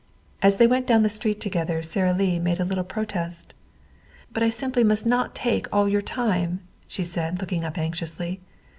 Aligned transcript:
As 0.41 0.57
they 0.57 0.65
went 0.65 0.87
down 0.87 1.01
to 1.01 1.03
the 1.03 1.09
street 1.13 1.39
together 1.39 1.83
Sara 1.83 2.11
Lee 2.11 2.39
made 2.39 2.59
a 2.59 2.65
little 2.65 2.83
protest. 2.83 3.53
"But 4.33 4.41
I 4.41 4.49
simply 4.49 4.83
must 4.83 5.05
not 5.05 5.35
take 5.35 5.67
all 5.71 5.87
your 5.87 6.01
time," 6.01 6.61
she 6.87 7.03
said, 7.03 7.39
looking 7.39 7.63
up 7.63 7.77
anxiously. 7.77 8.41